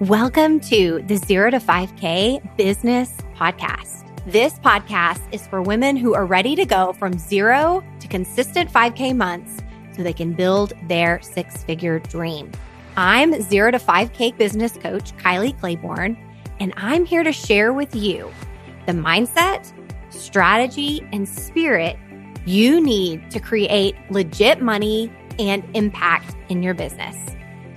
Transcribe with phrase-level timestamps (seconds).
[0.00, 4.06] Welcome to the Zero to 5K Business Podcast.
[4.26, 9.16] This podcast is for women who are ready to go from zero to consistent 5K
[9.16, 9.62] months
[9.96, 12.52] so they can build their six figure dream.
[12.98, 16.18] I'm Zero to 5K business coach Kylie Claiborne,
[16.60, 18.30] and I'm here to share with you
[18.84, 19.72] the mindset,
[20.10, 21.96] strategy, and spirit
[22.44, 27.16] you need to create legit money and impact in your business.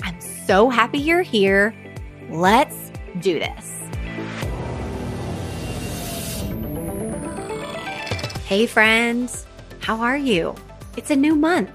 [0.04, 1.74] I'm so happy you're here.
[2.30, 2.92] Let's
[3.22, 3.76] do this.
[8.46, 9.48] Hey, friends,
[9.80, 10.54] how are you?
[10.96, 11.72] It's a new month,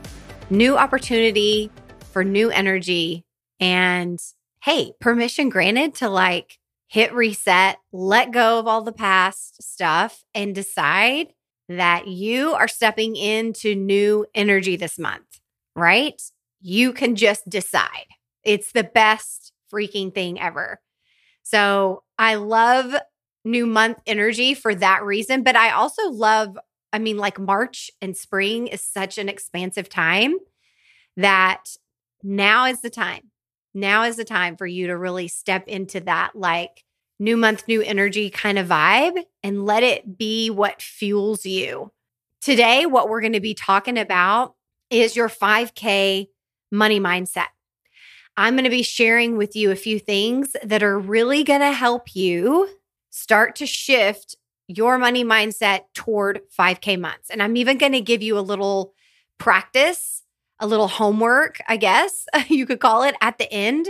[0.50, 1.72] new opportunity
[2.12, 3.24] for new energy.
[3.58, 4.20] And
[4.62, 10.54] hey, permission granted to like hit reset, let go of all the past stuff, and
[10.54, 11.34] decide
[11.68, 15.40] that you are stepping into new energy this month,
[15.74, 16.22] right?
[16.60, 18.06] You can just decide.
[18.44, 20.80] It's the best freaking thing ever.
[21.42, 22.94] So I love
[23.44, 25.42] new month energy for that reason.
[25.42, 26.56] But I also love,
[26.92, 30.36] I mean, like March and spring is such an expansive time
[31.16, 31.64] that
[32.22, 33.30] now is the time.
[33.74, 36.84] Now is the time for you to really step into that like
[37.18, 41.90] new month, new energy kind of vibe and let it be what fuels you.
[42.40, 44.54] Today, what we're going to be talking about
[44.90, 46.28] is your 5K
[46.70, 47.46] money mindset.
[48.36, 51.72] I'm going to be sharing with you a few things that are really going to
[51.72, 52.68] help you
[53.10, 57.30] start to shift your money mindset toward 5K months.
[57.30, 58.94] And I'm even going to give you a little
[59.38, 60.22] practice,
[60.58, 63.88] a little homework, I guess you could call it at the end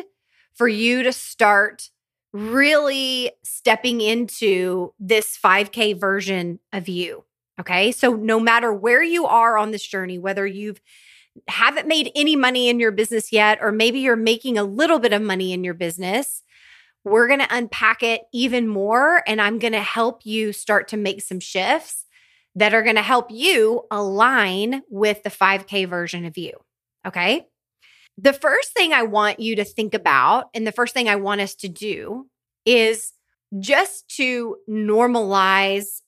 [0.55, 1.91] for you to start
[2.33, 7.25] really stepping into this 5K version of you.
[7.61, 7.93] Okay.
[7.93, 10.81] So, no matter where you are on this journey, whether you've
[11.49, 15.13] haven't made any money in your business yet, or maybe you're making a little bit
[15.13, 16.43] of money in your business,
[17.05, 19.23] we're going to unpack it even more.
[19.27, 22.07] And I'm going to help you start to make some shifts
[22.55, 26.53] that are going to help you align with the 5K version of you.
[27.07, 27.47] Okay.
[28.17, 31.41] The first thing I want you to think about, and the first thing I want
[31.41, 32.29] us to do
[32.65, 33.13] is
[33.59, 36.03] just to normalize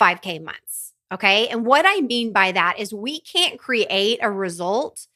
[0.00, 0.87] 5K months.
[1.12, 1.48] Okay.
[1.48, 5.06] And what I mean by that is we can't create a result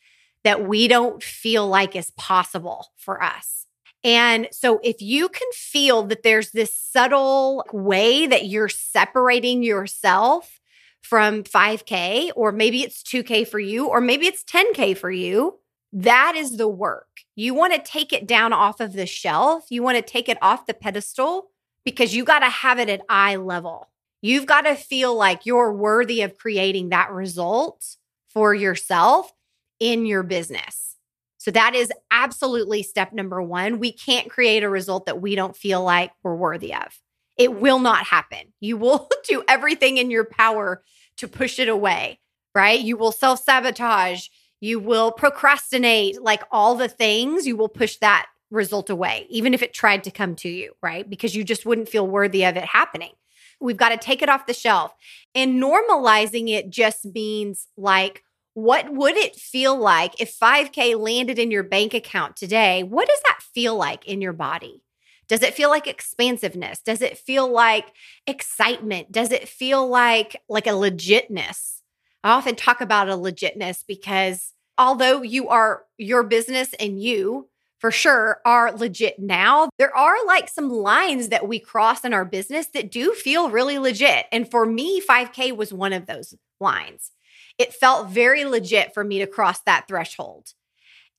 [0.45, 3.67] that we don't feel like is possible for us.
[4.05, 10.59] And so if you can feel that there's this subtle way that you're separating yourself
[11.03, 15.59] from 5K, or maybe it's 2K for you, or maybe it's 10K for you,
[15.93, 17.09] that is the work.
[17.37, 19.67] You want to take it down off of the shelf.
[19.69, 21.51] You want to take it off the pedestal
[21.85, 23.92] because you got to have it at eye level.
[24.23, 27.97] You've got to feel like you're worthy of creating that result
[28.29, 29.33] for yourself
[29.81, 30.97] in your business.
[31.39, 33.81] So that is absolutely step number one.
[33.81, 37.01] We can't create a result that we don't feel like we're worthy of.
[37.37, 38.53] It will not happen.
[38.61, 40.85] You will do everything in your power
[41.17, 42.21] to push it away,
[42.55, 42.81] right?
[42.81, 44.29] You will self sabotage.
[44.61, 49.63] You will procrastinate, like all the things, you will push that result away, even if
[49.63, 51.09] it tried to come to you, right?
[51.09, 53.13] Because you just wouldn't feel worthy of it happening.
[53.61, 54.95] We've got to take it off the shelf.
[55.35, 58.23] And normalizing it just means like,
[58.55, 62.83] what would it feel like if 5K landed in your bank account today?
[62.83, 64.83] What does that feel like in your body?
[65.29, 66.81] Does it feel like expansiveness?
[66.81, 67.87] Does it feel like
[68.27, 69.11] excitement?
[69.11, 71.81] Does it feel like like a legitness?
[72.23, 77.49] I often talk about a legitness because although you are your business and you
[77.83, 79.69] for sure are legit now.
[79.77, 83.77] There are like some lines that we cross in our business that do feel really
[83.77, 84.27] legit.
[84.31, 87.11] And for me, 5K was one of those lines.
[87.59, 90.55] It felt very legit for me to cross that threshold.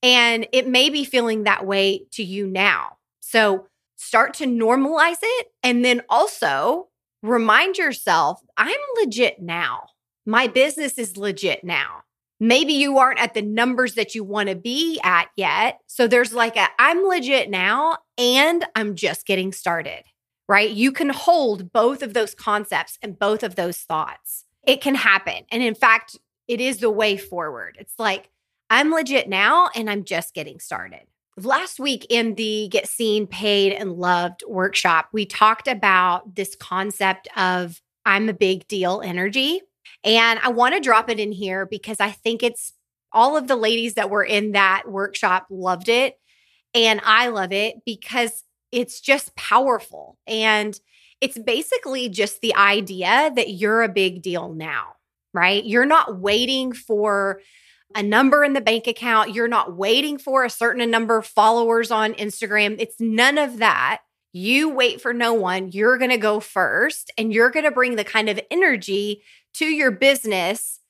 [0.02, 2.96] And it may be feeling that way to you now.
[3.20, 5.48] So start to normalize it.
[5.62, 6.88] And then also
[7.22, 9.88] remind yourself I'm legit now.
[10.24, 12.04] My business is legit now
[12.44, 15.80] maybe you aren't at the numbers that you want to be at yet.
[15.86, 20.04] So there's like a I'm legit now and I'm just getting started,
[20.46, 20.70] right?
[20.70, 24.44] You can hold both of those concepts and both of those thoughts.
[24.66, 25.44] It can happen.
[25.50, 27.76] And in fact, it is the way forward.
[27.80, 28.28] It's like
[28.68, 31.06] I'm legit now and I'm just getting started.
[31.38, 37.26] Last week in the Get Seen, Paid, and Loved workshop, we talked about this concept
[37.36, 39.62] of I'm a big deal energy.
[40.04, 42.72] And I want to drop it in here because I think it's
[43.12, 46.18] all of the ladies that were in that workshop loved it.
[46.74, 50.18] And I love it because it's just powerful.
[50.26, 50.78] And
[51.20, 54.94] it's basically just the idea that you're a big deal now,
[55.32, 55.64] right?
[55.64, 57.40] You're not waiting for
[57.94, 59.32] a number in the bank account.
[59.32, 62.76] You're not waiting for a certain number of followers on Instagram.
[62.78, 64.02] It's none of that.
[64.36, 65.70] You wait for no one.
[65.70, 69.22] You're going to go first and you're going to bring the kind of energy
[69.54, 70.80] to your business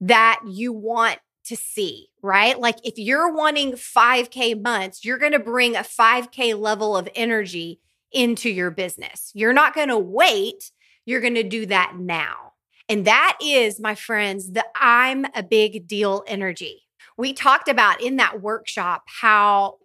[0.00, 2.58] that you want to see, right?
[2.58, 7.78] Like if you're wanting 5K months, you're going to bring a 5K level of energy
[8.10, 9.30] into your business.
[9.34, 10.72] You're not going to wait.
[11.06, 12.54] You're going to do that now.
[12.88, 16.88] And that is, my friends, the I'm a big deal energy.
[17.16, 19.76] We talked about in that workshop how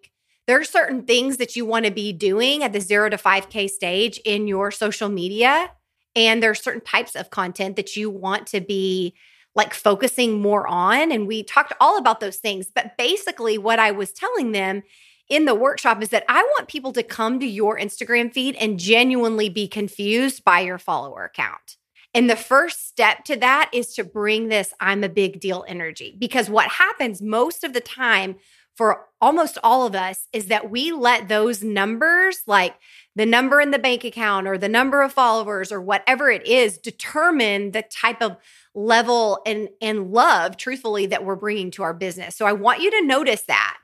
[0.46, 3.68] there are certain things that you want to be doing at the zero to 5K
[3.68, 5.72] stage in your social media.
[6.14, 9.14] And there are certain types of content that you want to be
[9.54, 11.10] like focusing more on.
[11.10, 12.70] And we talked all about those things.
[12.72, 14.82] But basically, what I was telling them
[15.28, 18.78] in the workshop is that I want people to come to your Instagram feed and
[18.78, 21.76] genuinely be confused by your follower account.
[22.14, 26.16] And the first step to that is to bring this I'm a big deal energy.
[26.18, 28.36] Because what happens most of the time
[28.76, 32.74] for almost all of us is that we let those numbers, like
[33.14, 36.76] the number in the bank account or the number of followers or whatever it is,
[36.76, 38.36] determine the type of
[38.74, 42.36] level and, and love, truthfully, that we're bringing to our business.
[42.36, 43.78] So I want you to notice that.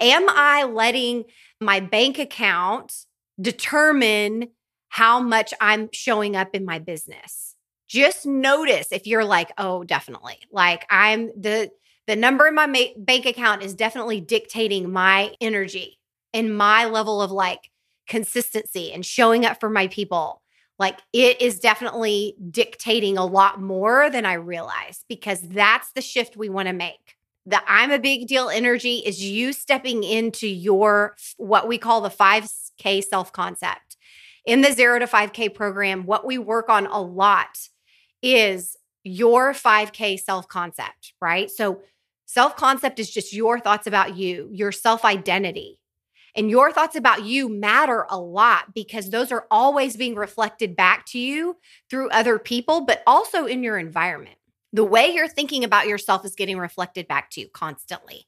[0.00, 1.24] Am I letting
[1.60, 2.94] my bank account
[3.38, 4.48] determine
[4.88, 7.54] how much I'm showing up in my business?
[7.88, 10.38] Just notice if you're like, oh, definitely.
[10.50, 11.70] Like I'm the
[12.08, 16.00] the number in my ma- bank account is definitely dictating my energy
[16.34, 17.70] and my level of like
[18.08, 20.42] consistency and showing up for my people.
[20.80, 26.36] Like it is definitely dictating a lot more than I realize because that's the shift
[26.36, 27.18] we want to make
[27.48, 32.10] the I'm a big deal energy is you stepping into your what we call the
[32.10, 33.96] 5K self concept.
[34.44, 37.58] In the 0 to 5K program, what we work on a lot
[38.22, 41.50] is your 5K self concept, right?
[41.50, 41.80] So,
[42.28, 45.80] self concept is just your thoughts about you, your self identity.
[46.36, 51.04] And your thoughts about you matter a lot because those are always being reflected back
[51.06, 51.56] to you
[51.90, 54.38] through other people, but also in your environment
[54.72, 58.26] the way you're thinking about yourself is getting reflected back to you constantly.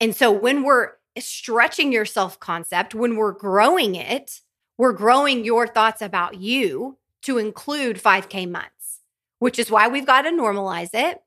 [0.00, 4.40] And so when we're stretching your self concept, when we're growing it,
[4.78, 9.00] we're growing your thoughts about you to include 5K months,
[9.38, 11.20] which is why we've got to normalize it.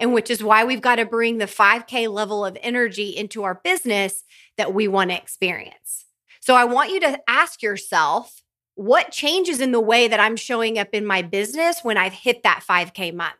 [0.00, 3.60] And which is why we've got to bring the 5K level of energy into our
[3.62, 4.24] business
[4.56, 6.06] that we want to experience.
[6.40, 8.40] So I want you to ask yourself
[8.74, 12.42] what changes in the way that I'm showing up in my business when I've hit
[12.44, 13.34] that 5K month?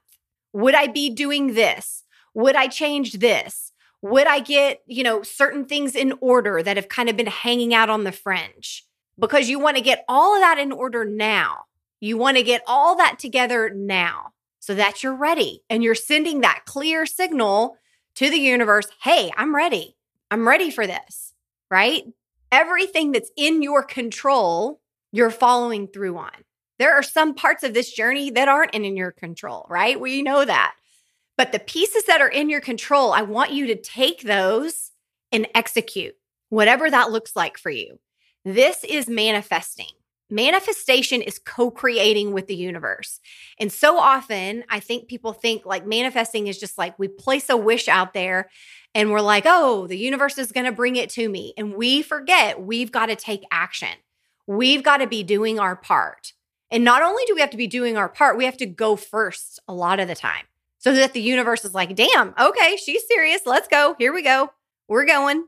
[0.53, 2.05] Would I be doing this?
[2.35, 3.73] Would I change this?
[4.03, 7.73] Would I get, you know, certain things in order that have kind of been hanging
[7.73, 8.85] out on the fringe?
[9.19, 11.65] Because you want to get all of that in order now.
[12.01, 16.41] You want to get all that together now so that you're ready and you're sending
[16.43, 17.77] that clear signal
[18.15, 19.97] to the universe hey, I'm ready.
[20.31, 21.35] I'm ready for this,
[21.71, 22.05] right?
[22.53, 24.81] Everything that's in your control,
[25.13, 26.45] you're following through on.
[26.79, 30.01] There are some parts of this journey that aren't in your control, right?
[30.01, 30.75] We know that.
[31.37, 34.91] But the pieces that are in your control, I want you to take those
[35.33, 36.15] and execute
[36.49, 37.99] whatever that looks like for you.
[38.45, 39.93] This is manifesting.
[40.31, 43.21] Manifestation is co creating with the universe.
[43.59, 47.57] And so often, I think people think like manifesting is just like we place a
[47.57, 48.49] wish out there
[48.95, 51.55] and we're like, oh, the universe is going to bring it to me.
[51.57, 53.89] And we forget we've got to take action.
[54.47, 56.33] We've got to be doing our part.
[56.71, 58.97] And not only do we have to be doing our part, we have to go
[58.97, 60.45] first a lot of the time
[60.79, 63.43] so that the universe is like, damn, okay, she's serious.
[63.45, 63.97] Let's go.
[63.99, 64.51] Here we go.
[64.89, 65.45] We're going.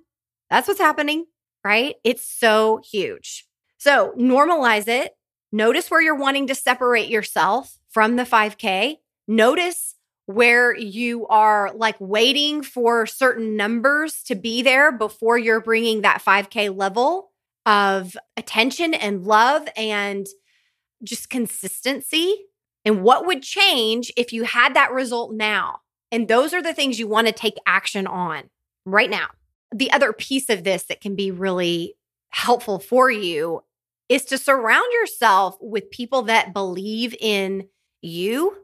[0.51, 1.27] That's what's happening,
[1.65, 1.97] right?
[2.05, 3.47] It's so huge.
[3.83, 5.17] So normalize it.
[5.51, 8.99] Notice where you're wanting to separate yourself from the 5K.
[9.27, 9.97] Notice
[10.27, 16.23] where you are like waiting for certain numbers to be there before you're bringing that
[16.25, 17.33] 5K level
[17.67, 20.29] of attention and love and
[21.03, 22.37] just consistency
[22.85, 25.81] and what would change if you had that result now.
[26.13, 28.45] And those are the things you want to take action on
[28.87, 29.27] right now.
[29.75, 31.97] The other piece of this that can be really
[32.31, 33.65] helpful for you
[34.13, 37.67] is to surround yourself with people that believe in
[38.03, 38.55] you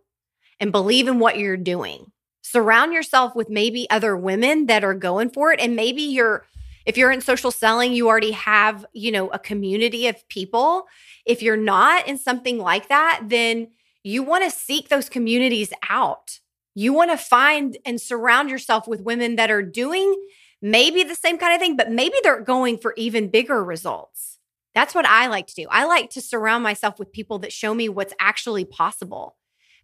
[0.61, 2.13] and believe in what you're doing.
[2.43, 6.45] Surround yourself with maybe other women that are going for it and maybe you're
[6.85, 10.87] if you're in social selling, you already have, you know, a community of people.
[11.27, 13.69] If you're not in something like that, then
[14.03, 16.41] you want to seek those communities out.
[16.75, 20.15] You want to find and surround yourself with women that are doing
[20.63, 24.38] maybe the same kind of thing, but maybe they're going for even bigger results.
[24.75, 25.67] That's what I like to do.
[25.71, 29.37] I like to surround myself with people that show me what's actually possible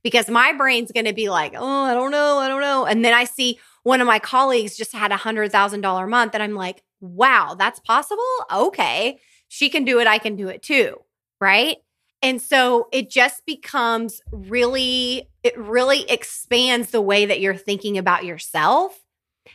[0.03, 2.85] because my brain's going to be like, oh, I don't know, I don't know.
[2.85, 6.35] And then I see one of my colleagues just had a $100,000 a month.
[6.35, 8.23] And I'm like, wow, that's possible?
[8.53, 9.19] Okay.
[9.49, 10.07] She can do it.
[10.07, 10.99] I can do it too.
[11.41, 11.79] Right.
[12.23, 18.25] And so it just becomes really, it really expands the way that you're thinking about
[18.25, 18.99] yourself.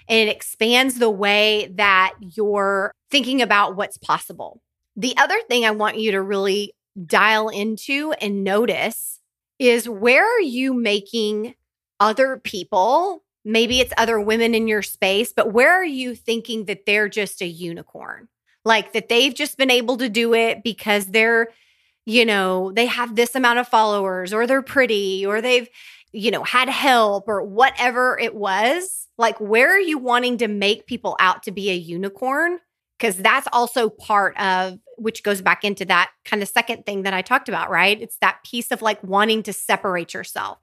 [0.08, 4.62] And it expands the way that you're thinking about what's possible.
[5.00, 6.74] The other thing I want you to really
[7.06, 9.22] dial into and notice
[9.58, 11.56] is where are you making
[12.02, 16.86] other people, maybe it's other women in your space, but where are you thinking that
[16.86, 18.28] they're just a unicorn?
[18.66, 21.48] Like that they've just been able to do it because they're
[22.06, 25.70] you know, they have this amount of followers or they're pretty or they've,
[26.12, 29.08] you know, had help or whatever it was.
[29.20, 32.58] Like, where are you wanting to make people out to be a unicorn?
[32.98, 37.14] Because that's also part of which goes back into that kind of second thing that
[37.14, 38.00] I talked about, right?
[38.00, 40.60] It's that piece of like wanting to separate yourself.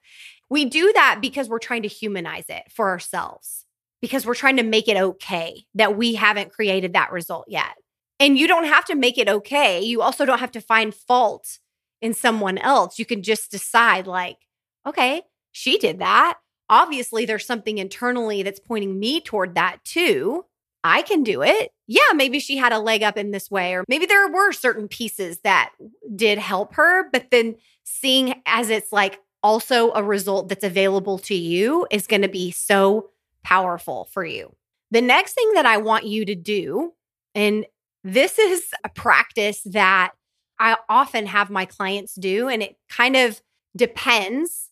[0.48, 3.64] We do that because we're trying to humanize it for ourselves,
[4.00, 7.74] because we're trying to make it okay that we haven't created that result yet.
[8.20, 9.82] And you don't have to make it okay.
[9.82, 11.58] You also don't have to find fault
[12.00, 12.98] in someone else.
[12.98, 14.38] You can just decide, like,
[14.86, 16.38] okay, she did that.
[16.68, 20.44] Obviously, there's something internally that's pointing me toward that too.
[20.86, 21.72] I can do it.
[21.86, 24.88] Yeah, maybe she had a leg up in this way, or maybe there were certain
[24.88, 25.72] pieces that
[26.14, 27.10] did help her.
[27.10, 32.22] But then seeing as it's like also a result that's available to you is going
[32.22, 33.10] to be so
[33.44, 34.54] powerful for you.
[34.90, 36.92] The next thing that I want you to do,
[37.34, 37.66] and
[38.02, 40.12] this is a practice that
[40.58, 43.40] I often have my clients do, and it kind of
[43.76, 44.70] depends,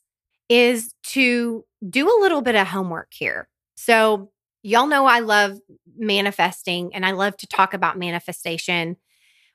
[0.49, 3.49] is to do a little bit of homework here.
[3.76, 4.30] So,
[4.64, 5.61] y'all know I love
[5.97, 8.97] manifesting and I love to talk about manifestation,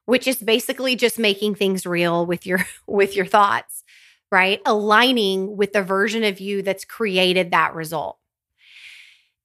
[0.05, 3.83] which is basically just making things real with your with your thoughts,
[4.31, 4.61] right?
[4.65, 8.17] Aligning with the version of you that's created that result.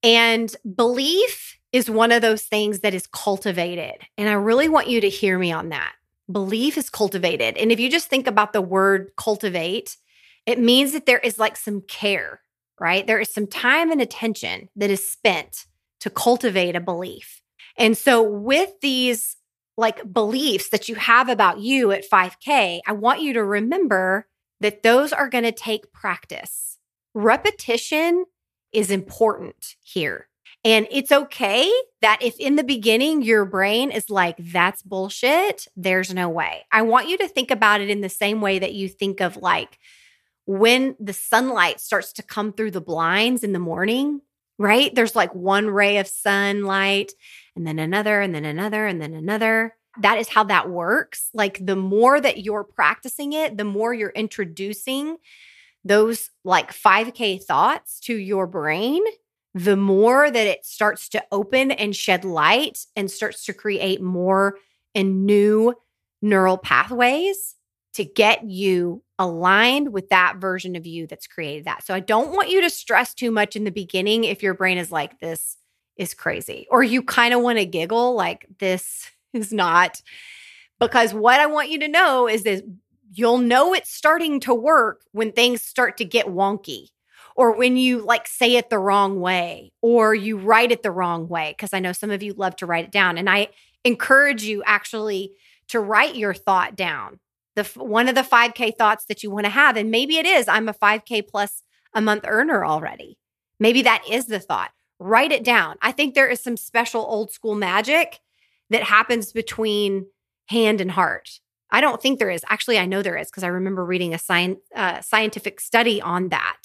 [0.03, 4.07] And belief is one of those things that is cultivated.
[4.19, 5.93] And I really want you to hear me on that.
[6.31, 7.57] Belief is cultivated.
[7.57, 9.97] And if you just think about the word cultivate,
[10.47, 12.41] it means that there is like some care,
[12.81, 13.07] right?
[13.07, 15.67] There is some time and attention that is spent
[16.01, 17.41] to cultivate a belief.
[17.77, 19.37] And so with these
[19.77, 24.27] like beliefs that you have about you at 5K, I want you to remember
[24.61, 26.79] that those are going to take practice.
[27.15, 28.25] Repetition
[28.73, 30.29] is important here.
[30.65, 36.15] And it's okay that if in the beginning your brain is like, that's bullshit, there's
[36.15, 36.65] no way.
[36.73, 39.37] I want you to think about it in the same way that you think of
[39.37, 39.79] like
[40.47, 44.21] when the sunlight starts to come through the blinds in the morning,
[44.59, 44.95] right?
[44.95, 47.13] There's like one ray of sunlight
[47.57, 49.75] and then another and then another and then another.
[50.01, 51.29] That is how that works.
[51.33, 55.17] Like the more that you're practicing it, the more you're introducing
[55.85, 59.03] those like 5K thoughts to your brain
[59.55, 64.57] the more that it starts to open and shed light and starts to create more
[64.95, 65.75] and new
[66.21, 67.54] neural pathways
[67.95, 71.85] to get you aligned with that version of you that's created that.
[71.85, 74.79] So I don't want you to stress too much in the beginning if your brain
[74.79, 75.57] is like, this
[75.97, 80.03] is crazy, or you kind of want to giggle, like, this is not.
[80.81, 82.65] Because what I want you to know is that
[83.13, 86.89] you'll know it's starting to work when things start to get wonky
[87.37, 91.29] or when you like say it the wrong way or you write it the wrong
[91.29, 93.49] way because i know some of you love to write it down and i
[93.85, 95.31] encourage you actually
[95.69, 97.19] to write your thought down
[97.57, 100.49] the one of the 5k thoughts that you want to have and maybe it is
[100.49, 101.63] i'm a 5k plus
[101.95, 103.19] a month earner already.
[103.59, 104.73] Maybe that is the thought.
[104.99, 105.77] Write it down.
[105.81, 108.19] I think there is some special old school magic
[108.71, 110.07] that happens between
[110.49, 111.41] hand and heart.
[111.71, 112.45] I don't think there is.
[112.49, 116.57] Actually i know there is because i remember reading a uh, scientific study on that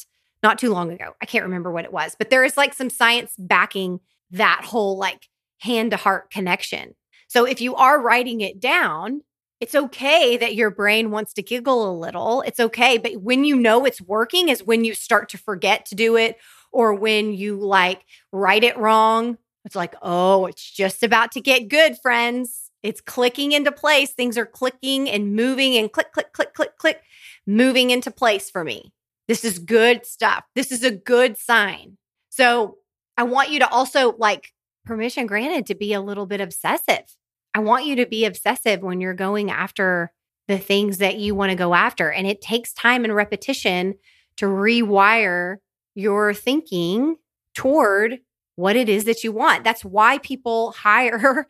[0.41, 1.15] not too long ago.
[1.21, 3.99] I can't remember what it was, but there is like some science backing
[4.31, 5.27] that whole like
[5.59, 6.95] hand to heart connection.
[7.27, 9.21] So if you are writing it down,
[9.59, 12.41] it's okay that your brain wants to giggle a little.
[12.41, 12.97] It's okay.
[12.97, 16.37] But when you know it's working is when you start to forget to do it
[16.71, 19.37] or when you like write it wrong.
[19.65, 22.71] It's like, oh, it's just about to get good, friends.
[22.81, 24.13] It's clicking into place.
[24.13, 27.01] Things are clicking and moving and click, click, click, click, click,
[27.45, 28.93] moving into place for me.
[29.27, 30.43] This is good stuff.
[30.55, 31.97] This is a good sign.
[32.29, 32.77] So
[33.17, 34.53] I want you to also like
[34.85, 37.03] permission granted to be a little bit obsessive.
[37.53, 40.11] I want you to be obsessive when you're going after
[40.47, 42.11] the things that you want to go after.
[42.11, 43.95] And it takes time and repetition
[44.37, 45.57] to rewire
[45.95, 47.17] your thinking
[47.53, 48.19] toward
[48.55, 49.63] what it is that you want.
[49.63, 51.47] That's why people hire,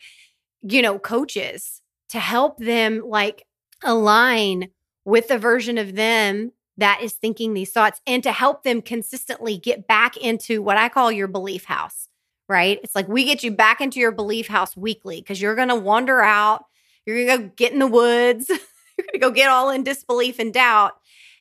[0.62, 3.46] you know, coaches to help them like
[3.84, 4.70] align
[5.06, 9.58] with the version of them that is thinking these thoughts and to help them consistently
[9.58, 12.09] get back into what I call your belief house,
[12.50, 12.80] right?
[12.84, 15.76] It's like we get you back into your belief house weekly because you're going to
[15.76, 16.66] wander out.
[17.06, 18.50] You're going to go get in the woods.
[18.50, 20.94] you're going to go get all in disbelief and doubt.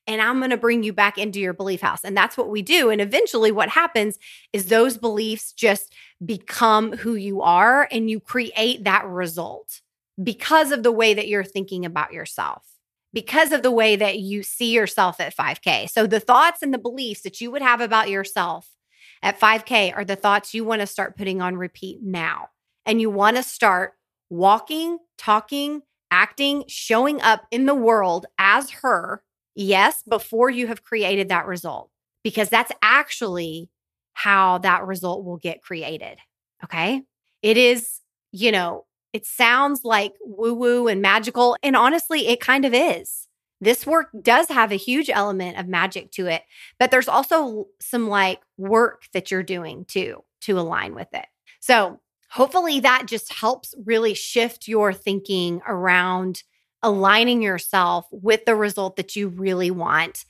[0.07, 2.05] And I'm going to bring you back into your belief house.
[2.05, 2.89] And that's what we do.
[2.91, 4.19] And eventually, what happens
[4.53, 5.93] is those beliefs just
[6.25, 9.81] become who you are and you create that result
[10.23, 12.65] because of the way that you're thinking about yourself
[13.13, 15.89] because of the way that you see yourself at 5K.
[15.89, 18.69] So the thoughts and the beliefs that you would have about yourself
[19.23, 22.49] at 5K are the thoughts you want to start putting on repeat now.
[22.87, 23.95] And you want to start
[24.31, 29.23] walking, talking, acting, showing up in the world as her,
[29.55, 31.91] yes, before you have created that result,
[32.25, 33.71] because that's actually
[34.15, 36.19] how that result will get created.
[36.65, 37.03] Okay.
[37.43, 38.01] It is,
[38.33, 41.57] you know, it sounds like woo woo and magical.
[41.63, 43.28] And honestly, it kind of is.
[43.61, 46.43] This work does have a huge element of magic to it,
[46.79, 51.27] but there's also some like work that you're doing too to align with it.
[51.61, 52.01] So,
[52.31, 56.43] hopefully, that just helps really shift your thinking around
[56.83, 60.25] aligning yourself with the result that you really want.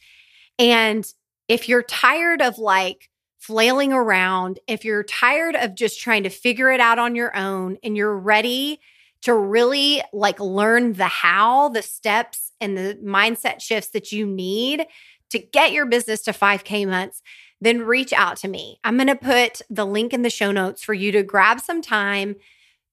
[0.58, 1.06] And
[1.48, 6.70] if you're tired of like flailing around, if you're tired of just trying to figure
[6.70, 8.80] it out on your own and you're ready
[9.22, 14.86] to really like learn the how, the steps, and the mindset shifts that you need
[15.30, 17.22] to get your business to 5K months,
[17.60, 18.78] then reach out to me.
[18.84, 21.82] I'm going to put the link in the show notes for you to grab some
[21.82, 22.36] time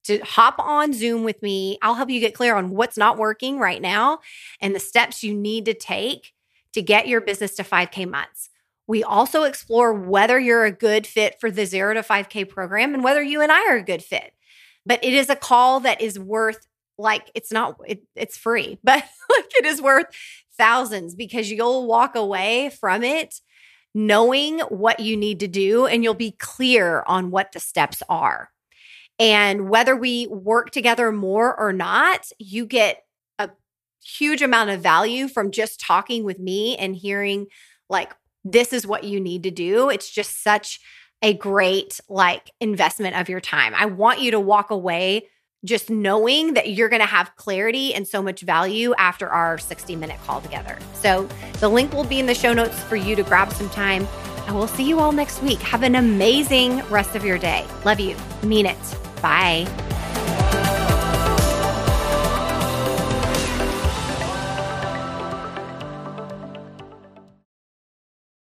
[0.05, 1.77] to hop on Zoom with me.
[1.81, 4.19] I'll help you get clear on what's not working right now
[4.61, 6.33] and the steps you need to take
[6.73, 8.49] to get your business to 5K months.
[8.87, 13.03] We also explore whether you're a good fit for the zero to 5K program and
[13.03, 14.33] whether you and I are a good fit.
[14.85, 19.03] But it is a call that is worth, like, it's not, it, it's free, but
[19.29, 20.07] like it is worth
[20.57, 23.35] thousands because you'll walk away from it
[23.95, 28.49] knowing what you need to do and you'll be clear on what the steps are.
[29.17, 33.03] And whether we work together more or not, you get
[33.39, 33.49] a
[34.03, 37.47] huge amount of value from just talking with me and hearing
[37.89, 39.89] like this is what you need to do.
[39.89, 40.81] It's just such
[41.21, 43.73] a great like investment of your time.
[43.75, 45.29] I want you to walk away
[45.65, 49.95] just knowing that you're going to have clarity and so much value after our 60
[49.95, 50.77] minute call together.
[50.93, 51.27] So
[51.59, 54.07] the link will be in the show notes for you to grab some time.
[54.47, 55.59] And we'll see you all next week.
[55.59, 57.65] Have an amazing rest of your day.
[57.83, 58.15] Love you.
[58.43, 58.97] Mean it.
[59.21, 59.65] Bye.